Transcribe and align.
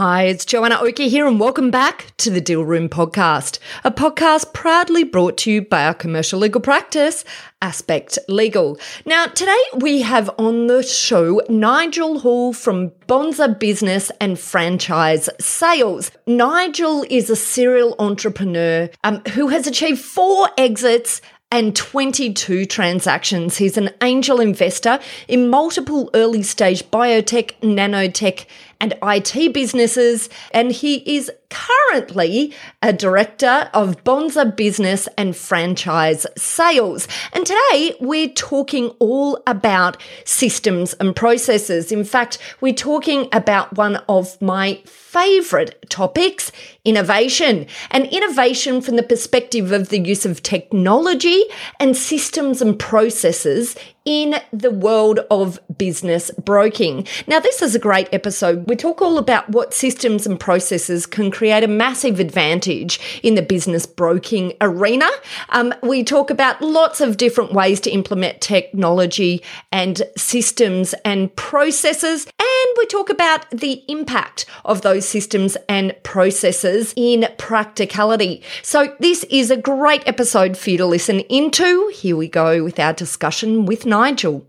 Hi, 0.00 0.22
it's 0.22 0.46
Joanna 0.46 0.78
Oakey 0.80 1.10
here, 1.10 1.26
and 1.26 1.38
welcome 1.38 1.70
back 1.70 2.14
to 2.16 2.30
the 2.30 2.40
Deal 2.40 2.64
Room 2.64 2.88
Podcast, 2.88 3.58
a 3.84 3.90
podcast 3.90 4.54
proudly 4.54 5.04
brought 5.04 5.36
to 5.36 5.50
you 5.50 5.60
by 5.60 5.84
our 5.84 5.92
commercial 5.92 6.38
legal 6.38 6.62
practice, 6.62 7.22
Aspect 7.60 8.18
Legal. 8.26 8.78
Now, 9.04 9.26
today 9.26 9.62
we 9.76 10.00
have 10.00 10.30
on 10.38 10.68
the 10.68 10.82
show 10.82 11.42
Nigel 11.50 12.20
Hall 12.20 12.54
from 12.54 12.92
Bonza 13.08 13.48
Business 13.48 14.10
and 14.22 14.38
Franchise 14.38 15.28
Sales. 15.38 16.10
Nigel 16.26 17.04
is 17.10 17.28
a 17.28 17.36
serial 17.36 17.94
entrepreneur 17.98 18.88
um, 19.04 19.20
who 19.34 19.48
has 19.48 19.66
achieved 19.66 20.00
four 20.00 20.48
exits 20.56 21.20
and 21.52 21.74
22 21.74 22.64
transactions. 22.66 23.56
He's 23.56 23.76
an 23.76 23.90
angel 24.00 24.40
investor 24.40 25.00
in 25.26 25.48
multiple 25.48 26.08
early 26.14 26.44
stage 26.44 26.84
biotech, 26.84 27.52
nanotech, 27.60 28.46
and 28.80 28.94
IT 29.02 29.52
businesses, 29.52 30.28
and 30.52 30.72
he 30.72 31.16
is 31.16 31.30
currently 31.50 32.54
a 32.82 32.92
director 32.92 33.68
of 33.74 34.02
Bonza 34.04 34.46
Business 34.46 35.08
and 35.18 35.36
Franchise 35.36 36.26
Sales. 36.36 37.06
And 37.32 37.44
today 37.44 37.96
we're 38.00 38.28
talking 38.28 38.88
all 38.98 39.42
about 39.46 39.96
systems 40.24 40.94
and 40.94 41.14
processes. 41.14 41.92
In 41.92 42.04
fact, 42.04 42.38
we're 42.60 42.72
talking 42.72 43.28
about 43.32 43.76
one 43.76 43.96
of 44.08 44.40
my 44.40 44.80
favorite 44.86 45.84
topics 45.90 46.52
innovation 46.84 47.66
and 47.90 48.06
innovation 48.06 48.80
from 48.80 48.96
the 48.96 49.02
perspective 49.02 49.72
of 49.72 49.88
the 49.88 49.98
use 49.98 50.24
of 50.24 50.42
technology 50.42 51.42
and 51.78 51.96
systems 51.96 52.62
and 52.62 52.78
processes 52.78 53.76
in 54.04 54.36
the 54.52 54.70
world 54.70 55.20
of 55.30 55.60
business 55.76 56.30
broking. 56.42 57.06
Now, 57.26 57.38
this 57.38 57.60
is 57.60 57.74
a 57.74 57.78
great 57.78 58.08
episode. 58.12 58.68
We 58.68 58.76
talk 58.76 59.02
all 59.02 59.18
about 59.18 59.50
what 59.50 59.74
systems 59.74 60.26
and 60.26 60.40
processes 60.40 61.06
can 61.06 61.30
create 61.40 61.64
a 61.64 61.68
massive 61.68 62.20
advantage 62.20 63.00
in 63.22 63.34
the 63.34 63.40
business 63.40 63.86
broking 63.86 64.52
arena. 64.60 65.08
Um, 65.48 65.72
we 65.82 66.04
talk 66.04 66.28
about 66.28 66.60
lots 66.60 67.00
of 67.00 67.16
different 67.16 67.54
ways 67.54 67.80
to 67.80 67.90
implement 67.90 68.42
technology 68.42 69.42
and 69.72 70.02
systems 70.18 70.92
and 71.02 71.34
processes. 71.36 72.26
And 72.26 72.74
we 72.76 72.84
talk 72.84 73.08
about 73.08 73.48
the 73.48 73.82
impact 73.88 74.44
of 74.66 74.82
those 74.82 75.08
systems 75.08 75.56
and 75.66 75.96
processes 76.02 76.92
in 76.94 77.26
practicality. 77.38 78.42
So, 78.62 78.94
this 79.00 79.24
is 79.30 79.50
a 79.50 79.56
great 79.56 80.06
episode 80.06 80.58
for 80.58 80.68
you 80.68 80.76
to 80.76 80.84
listen 80.84 81.20
into. 81.20 81.90
Here 81.94 82.18
we 82.18 82.28
go 82.28 82.62
with 82.62 82.78
our 82.78 82.92
discussion 82.92 83.64
with 83.64 83.86
Nigel. 83.86 84.44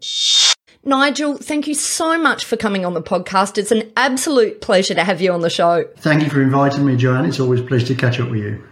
Nigel, 0.83 1.37
thank 1.37 1.67
you 1.67 1.75
so 1.75 2.17
much 2.17 2.43
for 2.43 2.57
coming 2.57 2.85
on 2.85 2.93
the 2.93 3.01
podcast. 3.01 3.57
It's 3.57 3.71
an 3.71 3.91
absolute 3.95 4.61
pleasure 4.61 4.95
to 4.95 5.03
have 5.03 5.21
you 5.21 5.31
on 5.31 5.41
the 5.41 5.49
show. 5.49 5.85
Thank 5.97 6.23
you 6.23 6.29
for 6.29 6.41
inviting 6.41 6.85
me, 6.85 6.95
Joanne. 6.95 7.25
It's 7.25 7.39
always 7.39 7.59
a 7.59 7.63
pleasure 7.63 7.87
to 7.87 7.95
catch 7.95 8.19
up 8.19 8.29
with 8.29 8.39
you. 8.39 8.63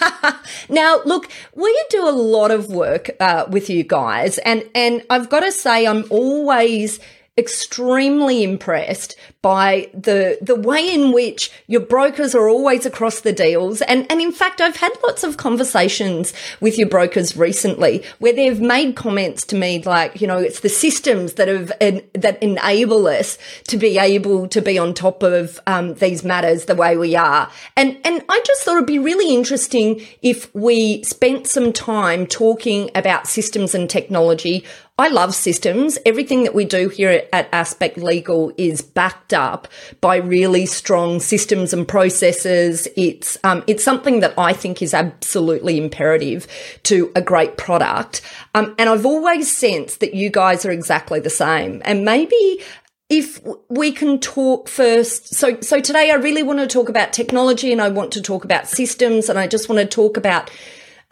Now, 0.68 1.00
look, 1.04 1.28
we 1.54 1.84
do 1.90 2.08
a 2.08 2.10
lot 2.12 2.52
of 2.52 2.68
work 2.68 3.10
uh, 3.18 3.46
with 3.48 3.68
you 3.68 3.82
guys, 3.82 4.38
and 4.38 4.64
and 4.74 5.02
I've 5.10 5.28
got 5.28 5.40
to 5.40 5.50
say, 5.50 5.86
I'm 5.86 6.04
always 6.10 7.00
extremely 7.40 8.44
impressed 8.44 9.16
by 9.42 9.90
the 9.94 10.38
the 10.42 10.54
way 10.54 10.92
in 10.92 11.12
which 11.12 11.50
your 11.66 11.80
brokers 11.80 12.34
are 12.34 12.48
always 12.48 12.84
across 12.84 13.22
the 13.22 13.32
deals. 13.32 13.80
And 13.82 14.06
and 14.10 14.20
in 14.20 14.32
fact 14.32 14.60
I've 14.60 14.76
had 14.76 14.92
lots 15.02 15.24
of 15.24 15.38
conversations 15.38 16.32
with 16.60 16.78
your 16.78 16.88
brokers 16.88 17.36
recently 17.36 18.04
where 18.18 18.34
they've 18.34 18.60
made 18.60 18.96
comments 18.96 19.44
to 19.46 19.56
me 19.56 19.82
like 19.82 20.20
you 20.20 20.26
know 20.26 20.38
it's 20.38 20.60
the 20.60 20.68
systems 20.68 21.34
that 21.34 21.48
have 21.48 21.72
en- 21.80 22.02
that 22.14 22.40
enable 22.42 23.06
us 23.06 23.38
to 23.68 23.76
be 23.76 23.98
able 23.98 24.46
to 24.48 24.60
be 24.60 24.78
on 24.78 24.92
top 24.92 25.22
of 25.22 25.58
um, 25.66 25.94
these 25.94 26.22
matters 26.22 26.66
the 26.66 26.74
way 26.74 26.96
we 26.96 27.16
are. 27.16 27.50
And 27.76 27.98
and 28.04 28.22
I 28.28 28.40
just 28.44 28.62
thought 28.62 28.76
it'd 28.76 28.86
be 28.86 28.98
really 28.98 29.34
interesting 29.34 30.06
if 30.22 30.54
we 30.54 31.02
spent 31.02 31.46
some 31.46 31.72
time 31.72 32.26
talking 32.26 32.90
about 32.94 33.26
systems 33.26 33.74
and 33.74 33.88
technology 33.88 34.64
I 35.00 35.08
love 35.08 35.34
systems. 35.34 35.98
Everything 36.04 36.44
that 36.44 36.54
we 36.54 36.66
do 36.66 36.90
here 36.90 37.26
at 37.32 37.48
Aspect 37.54 37.96
Legal 37.96 38.52
is 38.58 38.82
backed 38.82 39.32
up 39.32 39.66
by 40.02 40.16
really 40.16 40.66
strong 40.66 41.20
systems 41.20 41.72
and 41.72 41.88
processes. 41.88 42.86
It's 42.98 43.38
um, 43.42 43.64
it's 43.66 43.82
something 43.82 44.20
that 44.20 44.34
I 44.36 44.52
think 44.52 44.82
is 44.82 44.92
absolutely 44.92 45.78
imperative 45.78 46.46
to 46.82 47.10
a 47.16 47.22
great 47.22 47.56
product. 47.56 48.20
Um, 48.54 48.74
and 48.78 48.90
I've 48.90 49.06
always 49.06 49.50
sensed 49.56 50.00
that 50.00 50.12
you 50.12 50.28
guys 50.28 50.66
are 50.66 50.70
exactly 50.70 51.18
the 51.18 51.30
same. 51.30 51.80
And 51.86 52.04
maybe 52.04 52.60
if 53.08 53.40
we 53.70 53.92
can 53.92 54.20
talk 54.20 54.68
first 54.68 55.34
so 55.34 55.58
so 55.62 55.80
today 55.80 56.10
I 56.10 56.16
really 56.16 56.42
want 56.42 56.58
to 56.58 56.66
talk 56.66 56.90
about 56.90 57.14
technology 57.14 57.72
and 57.72 57.80
I 57.80 57.88
want 57.88 58.12
to 58.12 58.20
talk 58.22 58.44
about 58.44 58.68
systems 58.68 59.30
and 59.30 59.38
I 59.38 59.46
just 59.46 59.66
want 59.70 59.80
to 59.80 59.86
talk 59.86 60.18
about 60.18 60.50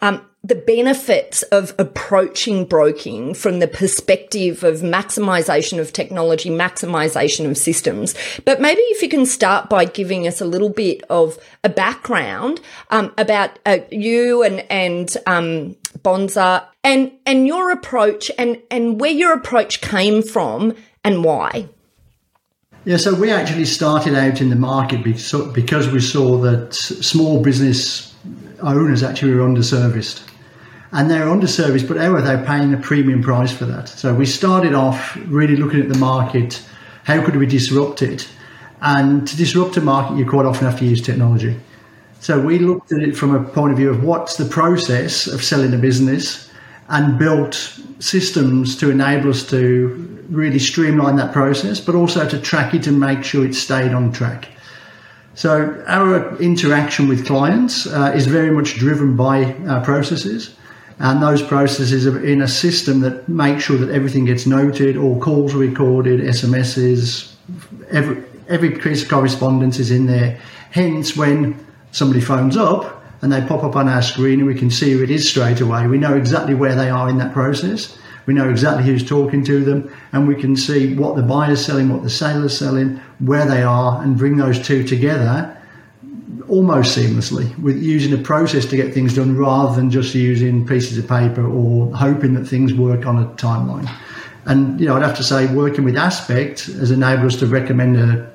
um, 0.01 0.25
the 0.43 0.55
benefits 0.55 1.43
of 1.43 1.75
approaching 1.77 2.63
broking 2.63 3.33
from 3.33 3.59
the 3.59 3.67
perspective 3.67 4.63
of 4.63 4.77
maximization 4.77 5.79
of 5.79 5.91
technology, 5.91 6.49
maximization 6.49 7.49
of 7.49 7.57
systems. 7.57 8.15
But 8.45 8.61
maybe 8.61 8.81
if 8.83 9.01
you 9.01 9.09
can 9.09 9.25
start 9.25 9.69
by 9.69 9.83
giving 9.83 10.25
us 10.25 10.39
a 10.39 10.45
little 10.45 10.69
bit 10.69 11.03
of 11.09 11.37
a 11.63 11.69
background 11.69 12.61
um, 12.89 13.13
about 13.17 13.59
uh, 13.65 13.79
you 13.91 14.43
and 14.43 14.59
and 14.71 15.15
um, 15.27 15.75
Bonza 16.03 16.67
and 16.85 17.11
and 17.25 17.45
your 17.45 17.71
approach 17.71 18.31
and 18.37 18.61
and 18.71 18.99
where 18.99 19.11
your 19.11 19.33
approach 19.33 19.81
came 19.81 20.21
from 20.21 20.73
and 21.03 21.23
why. 21.23 21.67
Yeah, 22.85 22.95
so 22.95 23.13
we 23.13 23.29
actually 23.29 23.65
started 23.65 24.15
out 24.15 24.39
in 24.39 24.49
the 24.49 24.55
market 24.55 25.03
because 25.03 25.91
we 25.91 25.99
saw 25.99 26.37
that 26.37 26.73
small 26.73 27.43
business 27.43 28.15
owners 28.61 29.03
actually 29.03 29.33
were 29.33 29.45
underserviced. 29.45 30.28
And 30.91 31.09
they're 31.09 31.27
underserviced, 31.27 31.87
but 31.87 31.97
however, 31.97 32.21
they're 32.21 32.45
paying 32.45 32.73
a 32.73 32.77
premium 32.77 33.21
price 33.21 33.51
for 33.51 33.65
that. 33.65 33.89
So 33.89 34.13
we 34.13 34.25
started 34.25 34.73
off 34.73 35.15
really 35.27 35.55
looking 35.55 35.81
at 35.81 35.89
the 35.89 35.97
market. 35.97 36.63
How 37.03 37.23
could 37.23 37.35
we 37.35 37.45
disrupt 37.45 38.01
it? 38.01 38.27
And 38.81 39.27
to 39.27 39.37
disrupt 39.37 39.77
a 39.77 39.81
market, 39.81 40.17
you 40.17 40.27
quite 40.27 40.45
often 40.45 40.65
have 40.65 40.79
to 40.79 40.85
use 40.85 41.01
technology. 41.01 41.59
So 42.21 42.39
we 42.39 42.59
looked 42.59 42.91
at 42.91 43.01
it 43.01 43.15
from 43.15 43.35
a 43.35 43.43
point 43.43 43.71
of 43.71 43.77
view 43.77 43.89
of 43.89 44.03
what's 44.03 44.37
the 44.37 44.45
process 44.45 45.27
of 45.27 45.43
selling 45.43 45.73
a 45.73 45.77
business 45.77 46.49
and 46.89 47.19
built 47.19 47.79
systems 47.99 48.75
to 48.77 48.89
enable 48.89 49.29
us 49.29 49.47
to 49.49 50.25
really 50.29 50.59
streamline 50.59 51.15
that 51.17 51.33
process, 51.33 51.79
but 51.79 51.95
also 51.95 52.27
to 52.27 52.39
track 52.39 52.73
it 52.73 52.87
and 52.87 52.99
make 52.99 53.23
sure 53.23 53.45
it 53.45 53.53
stayed 53.53 53.93
on 53.93 54.11
track. 54.11 54.49
So 55.35 55.83
our 55.87 56.35
interaction 56.41 57.07
with 57.07 57.25
clients 57.25 57.87
uh, 57.87 58.11
is 58.15 58.25
very 58.25 58.51
much 58.51 58.75
driven 58.75 59.15
by 59.15 59.53
our 59.67 59.83
processes. 59.83 60.55
And 60.99 61.23
those 61.23 61.41
processes 61.41 62.05
are 62.05 62.23
in 62.23 62.41
a 62.41 62.47
system 62.47 62.99
that 63.01 63.29
makes 63.29 63.63
sure 63.63 63.77
that 63.77 63.89
everything 63.89 64.25
gets 64.25 64.45
noted, 64.45 64.97
all 64.97 65.19
calls 65.19 65.55
are 65.55 65.59
recorded, 65.59 66.19
SMSs, 66.19 67.33
every, 67.89 68.21
every 68.49 68.71
piece 68.71 69.03
of 69.03 69.09
correspondence 69.09 69.79
is 69.79 69.91
in 69.91 70.07
there. 70.07 70.39
Hence, 70.71 71.15
when 71.15 71.65
somebody 71.91 72.19
phones 72.19 72.57
up 72.57 73.01
and 73.21 73.31
they 73.31 73.41
pop 73.41 73.63
up 73.63 73.77
on 73.77 73.87
our 73.87 74.01
screen 74.01 74.39
and 74.39 74.47
we 74.47 74.55
can 74.55 74.69
see 74.69 74.91
who 74.91 75.01
it 75.01 75.09
is 75.09 75.27
straight 75.27 75.61
away, 75.61 75.87
we 75.87 75.97
know 75.97 76.15
exactly 76.15 76.53
where 76.53 76.75
they 76.75 76.89
are 76.89 77.09
in 77.09 77.17
that 77.17 77.33
process. 77.33 77.97
We 78.25 78.33
know 78.33 78.49
exactly 78.49 78.83
who's 78.83 79.07
talking 79.07 79.43
to 79.45 79.63
them, 79.63 79.91
and 80.11 80.27
we 80.27 80.35
can 80.35 80.55
see 80.55 80.95
what 80.95 81.15
the 81.15 81.23
buyer's 81.23 81.65
selling, 81.65 81.89
what 81.89 82.03
the 82.03 82.09
seller's 82.09 82.55
selling, 82.55 82.97
where 83.19 83.45
they 83.45 83.63
are, 83.63 84.03
and 84.03 84.17
bring 84.17 84.35
those 84.35 84.61
two 84.61 84.83
together 84.83 85.55
almost 86.49 86.97
seamlessly 86.97 87.57
with 87.59 87.81
using 87.81 88.13
a 88.13 88.21
process 88.21 88.65
to 88.65 88.75
get 88.75 88.93
things 88.93 89.15
done 89.15 89.37
rather 89.37 89.75
than 89.75 89.89
just 89.91 90.13
using 90.15 90.65
pieces 90.65 90.97
of 90.97 91.07
paper 91.07 91.45
or 91.45 91.95
hoping 91.95 92.33
that 92.33 92.45
things 92.45 92.73
work 92.73 93.05
on 93.05 93.21
a 93.21 93.27
timeline. 93.35 93.89
And 94.45 94.79
you 94.79 94.87
know, 94.87 94.95
I'd 94.95 95.03
have 95.03 95.17
to 95.17 95.23
say, 95.23 95.53
working 95.53 95.83
with 95.83 95.95
Aspect 95.95 96.65
has 96.65 96.91
enabled 96.91 97.33
us 97.33 97.39
to 97.39 97.47
recommend 97.47 97.97
a, 97.97 98.31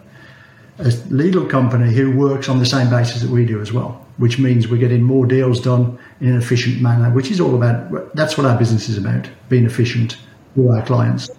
a 0.78 0.88
legal 1.10 1.44
company 1.44 1.92
who 1.92 2.16
works 2.16 2.48
on 2.48 2.58
the 2.58 2.66
same 2.66 2.88
basis 2.90 3.22
that 3.22 3.30
we 3.30 3.44
do 3.44 3.60
as 3.60 3.72
well, 3.72 4.06
which 4.18 4.38
means 4.38 4.68
we're 4.68 4.76
getting 4.76 5.02
more 5.02 5.26
deals 5.26 5.60
done 5.60 5.98
in 6.20 6.28
an 6.28 6.36
efficient 6.36 6.80
manner, 6.80 7.10
which 7.10 7.30
is 7.30 7.40
all 7.40 7.54
about 7.54 8.14
that's 8.14 8.36
what 8.36 8.46
our 8.46 8.56
business 8.56 8.88
is 8.88 8.98
about 8.98 9.28
being 9.48 9.64
efficient 9.64 10.18
for 10.54 10.76
our 10.76 10.84
clients. 10.84 11.30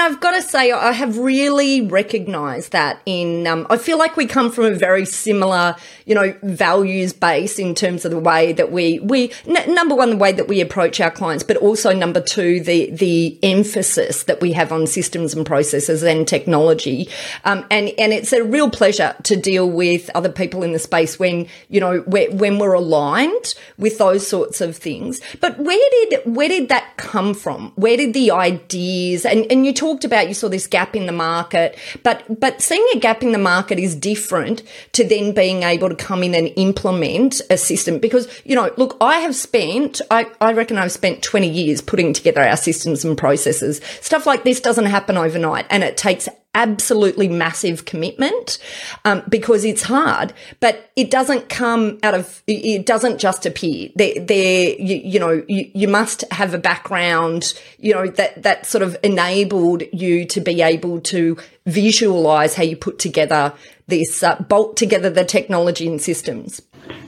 And, 0.00 0.14
I've 0.14 0.20
got 0.20 0.32
to 0.32 0.42
say, 0.42 0.72
I 0.72 0.92
have 0.92 1.18
really 1.18 1.82
recognised 1.82 2.72
that 2.72 3.00
in. 3.04 3.46
Um, 3.46 3.66
I 3.68 3.76
feel 3.76 3.98
like 3.98 4.16
we 4.16 4.26
come 4.26 4.50
from 4.50 4.64
a 4.64 4.74
very 4.74 5.04
similar, 5.04 5.76
you 6.06 6.14
know, 6.14 6.34
values 6.42 7.12
base 7.12 7.58
in 7.58 7.74
terms 7.74 8.04
of 8.04 8.10
the 8.10 8.18
way 8.18 8.52
that 8.52 8.72
we 8.72 8.98
we 9.00 9.32
number 9.46 9.94
one 9.94 10.10
the 10.10 10.16
way 10.16 10.32
that 10.32 10.48
we 10.48 10.60
approach 10.60 11.00
our 11.00 11.10
clients, 11.10 11.42
but 11.44 11.56
also 11.58 11.92
number 11.92 12.20
two 12.20 12.60
the 12.60 12.90
the 12.90 13.38
emphasis 13.42 14.24
that 14.24 14.40
we 14.40 14.52
have 14.52 14.72
on 14.72 14.86
systems 14.86 15.34
and 15.34 15.44
processes 15.44 16.02
and 16.02 16.26
technology. 16.26 17.08
Um, 17.44 17.66
and 17.70 17.90
and 17.98 18.12
it's 18.12 18.32
a 18.32 18.42
real 18.42 18.70
pleasure 18.70 19.14
to 19.24 19.36
deal 19.36 19.70
with 19.70 20.10
other 20.14 20.30
people 20.30 20.62
in 20.62 20.72
the 20.72 20.78
space 20.78 21.18
when 21.18 21.46
you 21.68 21.80
know 21.80 22.00
when 22.06 22.58
we're 22.58 22.74
aligned 22.74 23.54
with 23.76 23.98
those 23.98 24.26
sorts 24.26 24.60
of 24.60 24.76
things. 24.76 25.20
But 25.40 25.58
where 25.58 25.90
did 25.90 26.20
where 26.24 26.48
did 26.48 26.68
that 26.70 26.96
come 26.96 27.34
from? 27.34 27.72
Where 27.74 27.96
did 27.96 28.14
the 28.14 28.30
ideas 28.30 29.26
and 29.26 29.50
and 29.50 29.66
you 29.66 29.74
talked 29.90 30.04
about 30.04 30.28
you 30.28 30.34
saw 30.34 30.48
this 30.48 30.66
gap 30.66 30.94
in 30.94 31.06
the 31.06 31.12
market, 31.12 31.76
but 32.02 32.22
but 32.40 32.62
seeing 32.62 32.86
a 32.94 32.98
gap 32.98 33.22
in 33.22 33.32
the 33.32 33.38
market 33.38 33.78
is 33.78 33.96
different 33.96 34.62
to 34.92 35.04
then 35.04 35.34
being 35.34 35.64
able 35.64 35.88
to 35.88 35.96
come 35.96 36.22
in 36.22 36.34
and 36.34 36.52
implement 36.56 37.40
a 37.50 37.56
system 37.56 37.98
because 37.98 38.28
you 38.44 38.54
know 38.54 38.70
look 38.76 38.96
I 39.00 39.18
have 39.18 39.34
spent 39.34 40.00
I, 40.10 40.26
I 40.40 40.52
reckon 40.52 40.78
I've 40.78 40.92
spent 40.92 41.22
20 41.22 41.48
years 41.48 41.80
putting 41.80 42.12
together 42.12 42.42
our 42.42 42.56
systems 42.56 43.04
and 43.04 43.18
processes. 43.18 43.80
Stuff 44.00 44.26
like 44.26 44.44
this 44.44 44.60
doesn't 44.60 44.86
happen 44.86 45.16
overnight 45.16 45.66
and 45.70 45.82
it 45.82 45.96
takes 45.96 46.28
absolutely 46.54 47.28
massive 47.28 47.84
commitment 47.84 48.58
um, 49.04 49.22
because 49.28 49.64
it's 49.64 49.82
hard, 49.82 50.32
but 50.58 50.90
it 50.96 51.10
doesn't 51.10 51.48
come 51.48 51.98
out 52.02 52.14
of, 52.14 52.42
it 52.46 52.84
doesn't 52.86 53.18
just 53.18 53.46
appear. 53.46 53.90
There, 53.94 54.74
you, 54.78 54.96
you, 54.96 55.20
know, 55.20 55.44
you, 55.46 55.70
you 55.74 55.88
must 55.88 56.24
have 56.32 56.52
a 56.52 56.58
background, 56.58 57.54
you 57.78 57.94
know, 57.94 58.08
that, 58.08 58.42
that 58.42 58.66
sort 58.66 58.82
of 58.82 58.96
enabled 59.02 59.84
you 59.92 60.24
to 60.26 60.40
be 60.40 60.60
able 60.60 61.00
to 61.02 61.36
visualize 61.66 62.54
how 62.54 62.64
you 62.64 62.76
put 62.76 62.98
together 62.98 63.52
this, 63.86 64.22
uh, 64.22 64.36
bolt 64.48 64.76
together 64.76 65.10
the 65.10 65.24
technology 65.24 65.86
and 65.86 66.00
systems. 66.00 66.62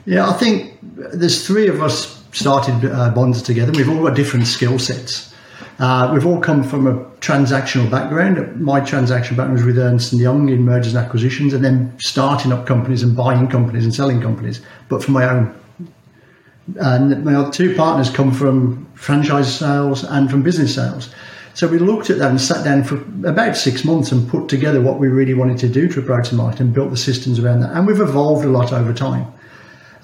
Yeah, 0.05 0.29
I 0.29 0.35
think 0.35 0.79
there's 0.83 1.47
three 1.47 1.69
of 1.69 1.83
us 1.83 2.23
started 2.33 2.85
uh, 2.85 3.11
Bonza 3.11 3.43
together. 3.43 3.73
We've 3.73 3.89
all 3.89 4.05
got 4.05 4.15
different 4.15 4.47
skill 4.47 4.79
sets. 4.79 5.32
Uh, 5.83 6.13
we've 6.15 6.25
all 6.25 6.39
come 6.39 6.63
from 6.63 6.87
a 6.87 6.95
transactional 7.19 7.91
background. 7.91 8.61
My 8.61 8.79
transaction 8.79 9.37
background 9.37 9.55
was 9.55 9.65
with 9.65 9.77
Ernst 9.77 10.13
& 10.13 10.15
Young 10.15 10.49
in 10.49 10.63
mergers 10.63 10.95
and 10.95 11.05
acquisitions 11.05 11.53
and 11.53 11.65
then 11.65 11.93
starting 11.99 12.53
up 12.53 12.67
companies 12.67 13.03
and 13.03 13.17
buying 13.17 13.49
companies 13.49 13.83
and 13.83 13.93
selling 13.93 14.21
companies, 14.21 14.63
but 14.89 15.03
for 15.03 15.11
my 15.11 15.29
own. 15.29 15.53
And 16.79 17.25
my 17.25 17.35
other 17.35 17.51
two 17.51 17.75
partners 17.75 18.11
come 18.11 18.31
from 18.31 18.89
franchise 18.95 19.59
sales 19.59 20.05
and 20.05 20.31
from 20.31 20.45
business 20.45 20.73
sales. 20.73 21.13
So 21.55 21.67
we 21.67 21.81
looked 21.81 22.11
at 22.11 22.19
that 22.19 22.31
and 22.31 22.41
sat 22.41 22.65
down 22.65 22.85
for 22.85 22.99
about 23.29 23.57
six 23.57 23.85
months 23.85 24.13
and 24.13 24.31
put 24.31 24.49
together 24.49 24.81
what 24.81 25.01
we 25.01 25.09
really 25.09 25.35
wanted 25.35 25.59
to 25.59 25.69
do 25.69 25.89
to 25.89 25.99
approach 25.99 26.31
the 26.31 26.37
market 26.37 26.61
and 26.61 26.73
built 26.73 26.91
the 26.91 26.97
systems 26.97 27.41
around 27.41 27.59
that. 27.59 27.73
And 27.73 27.89
we've 27.89 28.01
evolved 28.01 28.45
a 28.45 28.49
lot 28.49 28.73
over 28.73 28.95
time. 28.95 29.27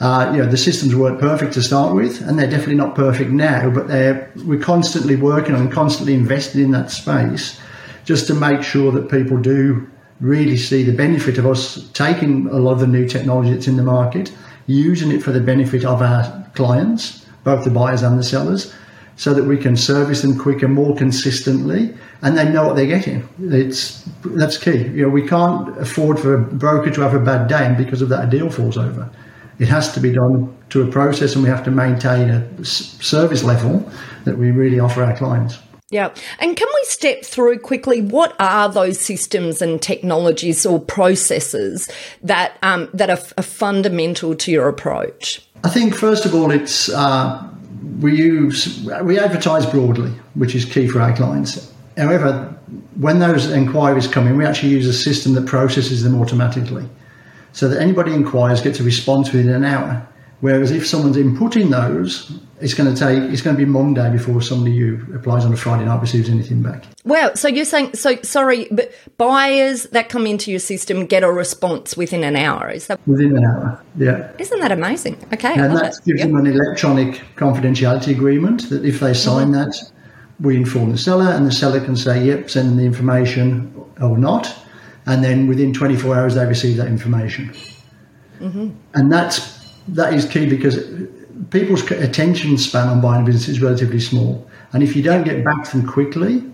Uh, 0.00 0.30
you 0.32 0.38
know, 0.38 0.48
the 0.48 0.56
systems 0.56 0.94
weren't 0.94 1.18
perfect 1.18 1.54
to 1.54 1.62
start 1.62 1.94
with, 1.94 2.20
and 2.20 2.38
they're 2.38 2.48
definitely 2.48 2.76
not 2.76 2.94
perfect 2.94 3.30
now. 3.30 3.68
But 3.68 3.88
they're 3.88 4.30
we're 4.44 4.60
constantly 4.60 5.16
working 5.16 5.54
on, 5.54 5.70
constantly 5.70 6.14
investing 6.14 6.62
in 6.62 6.70
that 6.70 6.90
space, 6.90 7.60
just 8.04 8.26
to 8.28 8.34
make 8.34 8.62
sure 8.62 8.92
that 8.92 9.10
people 9.10 9.38
do 9.38 9.88
really 10.20 10.56
see 10.56 10.82
the 10.82 10.92
benefit 10.92 11.38
of 11.38 11.46
us 11.46 11.88
taking 11.92 12.46
a 12.48 12.58
lot 12.58 12.72
of 12.72 12.80
the 12.80 12.86
new 12.86 13.06
technology 13.08 13.52
that's 13.52 13.68
in 13.68 13.76
the 13.76 13.82
market, 13.82 14.32
using 14.66 15.10
it 15.10 15.22
for 15.22 15.32
the 15.32 15.40
benefit 15.40 15.84
of 15.84 16.00
our 16.00 16.48
clients, 16.54 17.24
both 17.42 17.64
the 17.64 17.70
buyers 17.70 18.02
and 18.02 18.18
the 18.18 18.22
sellers, 18.22 18.72
so 19.16 19.34
that 19.34 19.44
we 19.44 19.56
can 19.56 19.76
service 19.76 20.22
them 20.22 20.38
quicker, 20.38 20.68
more 20.68 20.94
consistently, 20.96 21.92
and 22.22 22.38
they 22.38 22.48
know 22.48 22.66
what 22.66 22.76
they're 22.76 22.86
getting. 22.86 23.28
It's 23.40 24.08
that's 24.24 24.58
key. 24.58 24.78
You 24.78 25.02
know, 25.02 25.08
we 25.08 25.26
can't 25.26 25.76
afford 25.78 26.20
for 26.20 26.34
a 26.34 26.40
broker 26.40 26.90
to 26.90 27.00
have 27.00 27.14
a 27.14 27.20
bad 27.20 27.48
day, 27.48 27.74
because 27.76 28.00
of 28.00 28.08
that, 28.10 28.28
a 28.28 28.30
deal 28.30 28.48
falls 28.48 28.78
over. 28.78 29.10
It 29.58 29.68
has 29.68 29.92
to 29.94 30.00
be 30.00 30.12
done 30.12 30.56
to 30.70 30.82
a 30.82 30.86
process, 30.86 31.34
and 31.34 31.42
we 31.42 31.50
have 31.50 31.64
to 31.64 31.70
maintain 31.70 32.30
a 32.30 32.64
service 32.64 33.42
level 33.42 33.90
that 34.24 34.38
we 34.38 34.50
really 34.50 34.78
offer 34.78 35.02
our 35.02 35.16
clients. 35.16 35.58
Yeah. 35.90 36.12
And 36.38 36.54
can 36.54 36.68
we 36.74 36.84
step 36.84 37.24
through 37.24 37.60
quickly 37.60 38.02
what 38.02 38.36
are 38.38 38.68
those 38.68 39.00
systems 39.00 39.62
and 39.62 39.80
technologies 39.80 40.66
or 40.66 40.78
processes 40.78 41.90
that 42.22 42.58
um, 42.62 42.90
that 42.92 43.08
are, 43.08 43.18
are, 43.38 43.42
fundamental 43.42 44.34
to 44.34 44.52
your 44.52 44.68
approach? 44.68 45.40
I 45.64 45.70
think 45.70 45.94
first 45.94 46.26
of 46.26 46.34
all, 46.34 46.50
it's 46.50 46.90
uh, 46.90 47.42
we 48.00 48.16
use 48.16 48.86
we 49.02 49.18
advertise 49.18 49.64
broadly, 49.64 50.10
which 50.34 50.54
is 50.54 50.66
key 50.66 50.88
for 50.88 51.00
our 51.00 51.16
clients. 51.16 51.72
However, 51.96 52.54
when 52.96 53.18
those 53.18 53.50
inquiries 53.50 54.06
come 54.06 54.26
in, 54.28 54.36
we 54.36 54.44
actually 54.44 54.68
use 54.68 54.86
a 54.86 54.92
system 54.92 55.32
that 55.34 55.46
processes 55.46 56.02
them 56.02 56.20
automatically 56.20 56.86
so 57.58 57.66
that 57.66 57.82
anybody 57.82 58.14
inquires 58.14 58.60
gets 58.60 58.78
a 58.78 58.84
response 58.84 59.32
within 59.32 59.52
an 59.52 59.64
hour. 59.64 60.06
Whereas 60.38 60.70
if 60.70 60.86
someone's 60.86 61.16
inputting 61.16 61.70
those, 61.70 62.38
it's 62.60 62.72
going 62.72 62.94
to 62.94 62.96
take 62.96 63.32
it's 63.32 63.42
going 63.42 63.56
to 63.56 63.58
be 63.58 63.68
Monday 63.68 64.08
before 64.12 64.40
somebody 64.40 64.78
who 64.78 65.12
applies 65.12 65.44
on 65.44 65.52
a 65.52 65.56
Friday 65.56 65.84
night 65.84 66.00
receives 66.00 66.28
anything 66.28 66.62
back. 66.62 66.84
Well, 67.04 67.34
so 67.34 67.48
you're 67.48 67.64
saying 67.64 67.94
so 67.94 68.14
sorry, 68.22 68.68
but 68.70 68.92
buyers 69.16 69.88
that 69.90 70.08
come 70.08 70.24
into 70.24 70.52
your 70.52 70.60
system 70.60 71.06
get 71.06 71.24
a 71.24 71.32
response 71.32 71.96
within 71.96 72.22
an 72.22 72.36
hour. 72.36 72.70
Is 72.70 72.86
that 72.86 73.00
within 73.08 73.36
an 73.36 73.44
hour? 73.44 73.82
Yeah. 73.96 74.30
Isn't 74.38 74.60
that 74.60 74.70
amazing? 74.70 75.16
Okay, 75.32 75.54
and 75.54 75.76
that 75.76 75.94
it. 75.94 76.04
gives 76.06 76.20
yep. 76.20 76.28
them 76.28 76.36
an 76.36 76.46
electronic 76.46 77.20
confidentiality 77.34 78.12
agreement 78.12 78.68
that 78.70 78.84
if 78.84 79.00
they 79.00 79.14
sign 79.14 79.48
mm-hmm. 79.48 79.70
that, 79.70 79.92
we 80.38 80.54
inform 80.54 80.92
the 80.92 80.98
seller, 80.98 81.32
and 81.32 81.44
the 81.44 81.50
seller 81.50 81.80
can 81.80 81.96
say, 81.96 82.24
"Yep, 82.24 82.50
send 82.50 82.68
them 82.68 82.76
the 82.76 82.84
information," 82.84 83.74
or 84.00 84.16
not 84.16 84.54
and 85.08 85.24
then 85.24 85.48
within 85.48 85.72
24 85.72 86.16
hours 86.16 86.34
they 86.36 86.46
receive 86.46 86.76
that 86.76 86.86
information. 86.86 87.48
Mm-hmm. 88.38 88.70
And 88.94 89.10
that's 89.10 89.58
that 89.88 90.12
is 90.12 90.26
key 90.26 90.46
because 90.46 90.76
people's 91.50 91.90
attention 91.90 92.58
span 92.58 92.88
on 92.88 93.00
buying 93.00 93.22
a 93.22 93.24
business 93.24 93.48
is 93.48 93.60
relatively 93.60 93.98
small, 93.98 94.48
and 94.72 94.82
if 94.82 94.94
you 94.94 95.02
don't 95.02 95.24
get 95.24 95.42
back 95.44 95.64
to 95.64 95.78
them 95.78 95.88
quickly, 95.88 96.44